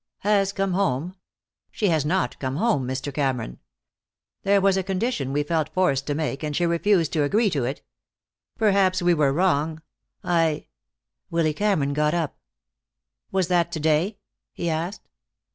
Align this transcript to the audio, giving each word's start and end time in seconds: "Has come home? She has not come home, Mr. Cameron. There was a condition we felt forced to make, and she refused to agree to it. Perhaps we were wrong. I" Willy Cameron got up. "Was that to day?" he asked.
"Has 0.21 0.51
come 0.51 0.73
home? 0.73 1.15
She 1.69 1.89
has 1.89 2.03
not 2.07 2.39
come 2.39 2.55
home, 2.55 2.87
Mr. 2.87 3.13
Cameron. 3.13 3.59
There 4.41 4.59
was 4.59 4.75
a 4.75 4.81
condition 4.81 5.31
we 5.31 5.43
felt 5.43 5.69
forced 5.69 6.07
to 6.07 6.15
make, 6.15 6.41
and 6.41 6.55
she 6.55 6.65
refused 6.65 7.13
to 7.13 7.23
agree 7.23 7.51
to 7.51 7.65
it. 7.65 7.83
Perhaps 8.57 9.03
we 9.03 9.13
were 9.13 9.31
wrong. 9.31 9.83
I" 10.23 10.65
Willy 11.29 11.53
Cameron 11.53 11.93
got 11.93 12.15
up. 12.15 12.35
"Was 13.31 13.47
that 13.49 13.71
to 13.73 13.79
day?" 13.79 14.17
he 14.53 14.71
asked. 14.71 15.07